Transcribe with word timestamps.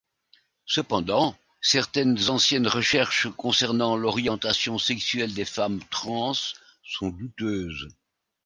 Cependant, 0.65 1.35
certaines 1.61 2.29
anciennes 2.31 2.65
recherches 2.65 3.27
concernant 3.37 3.95
l'orientation 3.95 4.79
sexuelle 4.79 5.35
des 5.35 5.45
femmes 5.45 5.79
trans 5.91 6.33
sont 6.81 7.09
douteuses. 7.09 7.87